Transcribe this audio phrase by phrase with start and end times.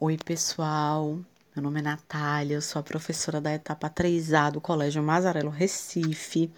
[0.00, 1.18] Oi, pessoal.
[1.56, 6.48] Meu nome é Natália, eu sou a professora da etapa 3A do Colégio Mazarelo Recife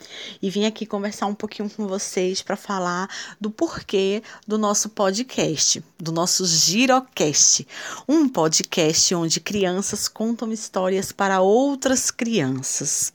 [0.43, 3.09] e vim aqui conversar um pouquinho com vocês para falar
[3.41, 7.67] do porquê do nosso podcast, do nosso Girocast,
[8.07, 13.11] um podcast onde crianças contam histórias para outras crianças.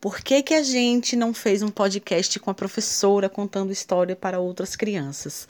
[0.00, 4.38] Por que, que a gente não fez um podcast com a professora contando história para
[4.38, 5.48] outras crianças?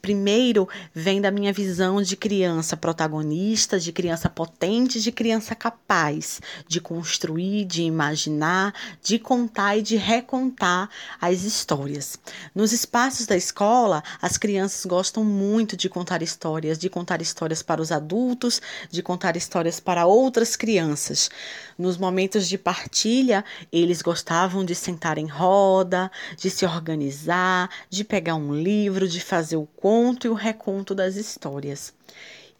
[0.00, 6.80] Primeiro, vem da minha visão de criança protagonista, de criança potente, de criança capaz de
[6.80, 8.72] construir, de imaginar,
[9.02, 10.88] de contar e de recontar
[11.20, 12.16] as histórias.
[12.54, 17.82] Nos espaços da escola, as crianças gostam muito de contar histórias, de contar histórias para
[17.82, 21.28] os adultos, de contar histórias para outras crianças.
[21.76, 28.04] Nos momentos de partilha, eles eles gostavam de sentar em roda, de se organizar, de
[28.04, 31.94] pegar um livro, de fazer o conto e o reconto das histórias.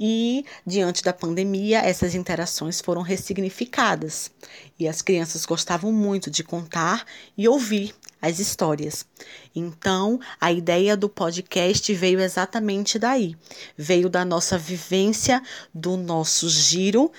[0.00, 4.30] E, diante da pandemia, essas interações foram ressignificadas.
[4.78, 7.04] E as crianças gostavam muito de contar
[7.36, 9.06] e ouvir as histórias.
[9.54, 13.36] Então, a ideia do podcast veio exatamente daí.
[13.76, 17.10] Veio da nossa vivência, do nosso giro,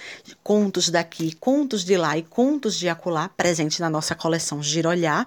[0.43, 5.25] contos daqui, contos de lá e contos de acolá, presente na nossa coleção Girolhar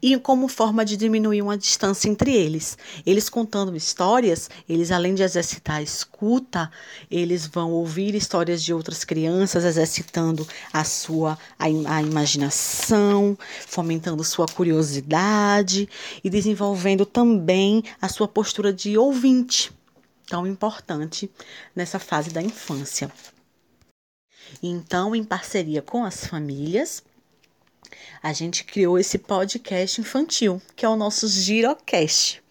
[0.00, 2.76] e como forma de diminuir uma distância entre eles.
[3.04, 6.70] Eles contando histórias, eles além de exercitar a escuta,
[7.10, 14.46] eles vão ouvir histórias de outras crianças, exercitando a sua a, a imaginação, fomentando sua
[14.46, 15.88] curiosidade
[16.22, 19.72] e desenvolvendo também a sua postura de ouvinte,
[20.26, 21.30] tão importante
[21.74, 23.10] nessa fase da infância.
[24.62, 27.02] Então, em parceria com as famílias,
[28.22, 32.42] a gente criou esse podcast infantil, que é o nosso Girocast.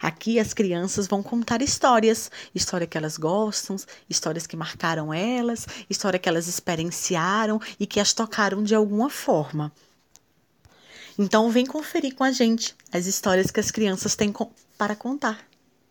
[0.00, 3.76] Aqui as crianças vão contar histórias, história que elas gostam,
[4.08, 9.72] histórias que marcaram elas, história que elas experienciaram e que as tocaram de alguma forma.
[11.18, 14.32] Então vem conferir com a gente as histórias que as crianças têm
[14.78, 15.49] para contar.